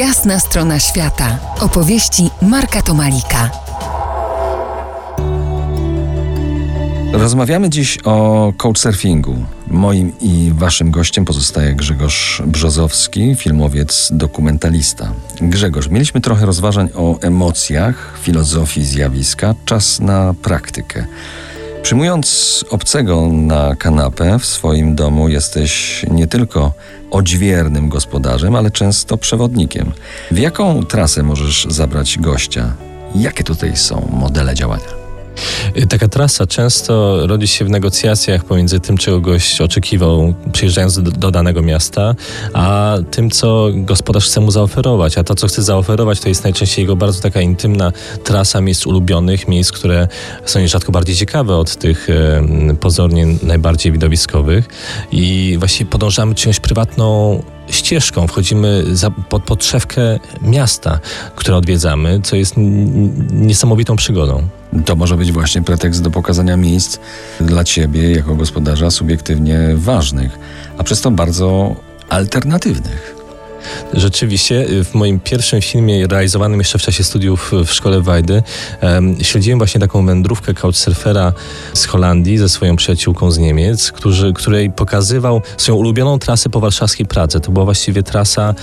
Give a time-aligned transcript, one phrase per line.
[0.00, 1.38] Jasna strona świata.
[1.60, 3.50] Opowieści Marka Tomalika.
[7.12, 9.36] Rozmawiamy dziś o couchsurfingu.
[9.66, 15.12] Moim i waszym gościem pozostaje Grzegorz Brzozowski, filmowiec, dokumentalista.
[15.40, 21.06] Grzegorz, mieliśmy trochę rozważań o emocjach, filozofii zjawiska, czas na praktykę.
[21.82, 26.72] Przyjmując obcego na kanapę w swoim domu, jesteś nie tylko
[27.10, 29.92] odźwiernym gospodarzem, ale często przewodnikiem.
[30.30, 32.72] W jaką trasę możesz zabrać gościa?
[33.14, 34.99] Jakie tutaj są modele działania?
[35.76, 41.10] Y, taka trasa często rodzi się w negocjacjach pomiędzy tym, czego gość oczekiwał przyjeżdżając do,
[41.10, 42.14] do, danego miasta,
[42.52, 45.18] a tym, co gospodarz chce mu zaoferować.
[45.18, 47.92] A to, co chce zaoferować, to jest najczęściej jego bardzo taka intymna
[48.24, 50.08] trasa miejsc ulubionych, miejsc, które
[50.44, 52.08] są nierzadko bardziej ciekawe od tych
[52.80, 54.68] pozornie najbardziej widowiskowych.
[55.12, 61.00] I właściwie podążamy czyjąś prywatną ścieżką, wchodzimy za, pod podszewkę miasta,
[61.36, 62.54] które odwiedzamy, co jest
[63.30, 64.59] niesamowitą przygodą.
[64.84, 66.98] To może być właśnie pretekst do pokazania miejsc
[67.40, 70.38] dla ciebie jako gospodarza subiektywnie ważnych,
[70.78, 71.76] a przez to bardzo
[72.08, 73.19] alternatywnych.
[74.00, 78.42] Rzeczywiście, y, w moim pierwszym filmie realizowanym jeszcze w czasie studiów w szkole Wajdy
[79.22, 81.32] śledziłem właśnie taką wędrówkę couchsurfera
[81.74, 87.06] z Holandii ze swoją przyjaciółką z Niemiec, którzy, której pokazywał swoją ulubioną trasę po warszawskiej
[87.06, 87.40] Pradze.
[87.40, 88.54] To była właściwie trasa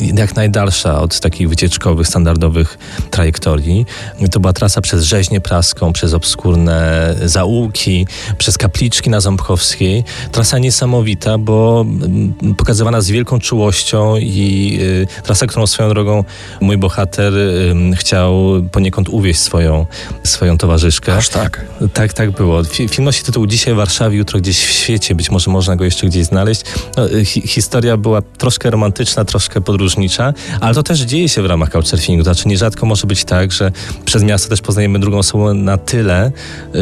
[0.00, 2.78] jak najdalsza od takich wycieczkowych, standardowych
[3.10, 3.86] trajektorii.
[4.30, 8.06] To była trasa przez Rzeźnię Praską, przez obskurne zaułki,
[8.38, 10.04] przez kapliczki na Ząbkowskiej.
[10.32, 14.77] Trasa niesamowita, bo mm, pokazywana z wielką czułością i y,
[15.22, 16.24] trasa, którą swoją drogą
[16.60, 19.86] mój bohater y, chciał poniekąd uwieść swoją,
[20.24, 21.16] swoją towarzyszkę.
[21.16, 21.64] Aż tak?
[21.92, 22.64] Tak, tak było.
[22.64, 25.14] Film nosi tytuł Dzisiaj w Warszawie, jutro gdzieś w świecie.
[25.14, 26.62] Być może można go jeszcze gdzieś znaleźć.
[26.96, 31.46] No, y, hi historia była troszkę romantyczna, troszkę podróżnicza, ale to też dzieje się w
[31.46, 32.24] ramach couchsurfingu.
[32.24, 33.72] Znaczy nierzadko może być tak, że
[34.04, 36.32] przez miasto też poznajemy drugą osobę na tyle,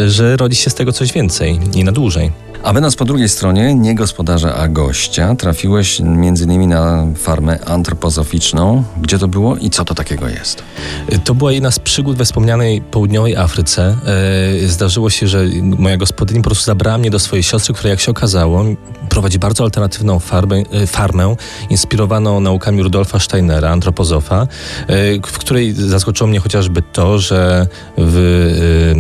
[0.09, 2.47] że rodzi się z tego coś więcej i na dłużej.
[2.67, 8.85] A będąc po drugiej stronie, nie gospodarza, a gościa, trafiłeś innymi na farmę antropozoficzną.
[9.01, 10.63] Gdzie to było i co to takiego jest?
[11.25, 13.97] To była jedna z przygód we wspomnianej południowej Afryce.
[14.65, 18.01] E, zdarzyło się, że moja gospodyni po prostu zabrała mnie do swojej siostry, która jak
[18.01, 18.65] się okazało
[19.09, 21.37] prowadzi bardzo alternatywną farmę, e, farmę
[21.71, 24.47] inspirowaną naukami Rudolfa Steinera, antropozofa, e,
[25.27, 27.67] w której zaskoczyło mnie chociażby to, że
[27.99, 28.93] w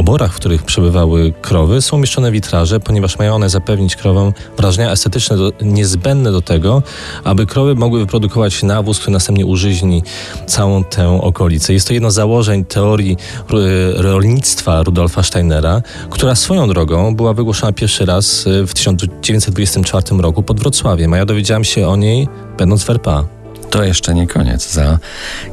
[0.00, 5.36] oborach, w których przebywały krowy są umieszczone witraże, ponieważ mają one zapewnić krowom wrażenia estetyczne
[5.36, 6.82] do, niezbędne do tego,
[7.24, 10.02] aby krowy mogły wyprodukować nawóz, który następnie użyźni
[10.46, 11.72] całą tę okolicę.
[11.72, 13.16] Jest to jedno z założeń teorii
[13.94, 20.60] rolnictwa Rudolfa Steinera, która swoją drogą była wygłoszona pierwszy raz e, w 1924 roku pod
[20.60, 22.28] Wrocławiem, a ja dowiedziałam się o niej
[22.58, 23.39] będąc w RPA.
[23.70, 24.72] To jeszcze nie koniec.
[24.72, 24.98] Za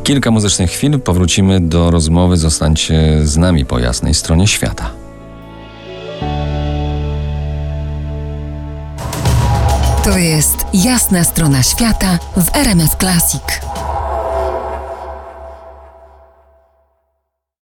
[0.03, 2.37] kilka muzycznych chwil powrócimy do rozmowy.
[2.37, 4.89] Zostańcie z nami po jasnej stronie świata.
[10.03, 13.41] To jest jasna strona świata w RMS Classic.